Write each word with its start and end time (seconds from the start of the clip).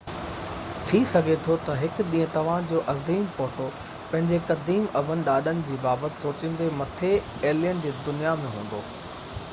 ٿي 0.91 1.01
سگهي 1.09 1.35
ٿو 1.47 1.57
هڪ 1.81 2.05
ڏينهن 2.13 2.31
توهان 2.37 2.65
جو 2.71 2.81
عظيم 2.95 3.29
پوٽو 3.35 3.67
پنهنجي 4.15 4.41
قديم 4.49 4.89
ابن 5.03 5.23
ڏاڏن 5.29 5.63
جي 5.69 5.79
بابت 5.87 6.19
سوچيندي 6.27 6.73
مٿي 6.83 7.15
ايلين 7.51 7.87
جي 7.87 7.97
دنيا 8.11 8.37
۾ 8.47 8.53
هوندو 8.59 8.85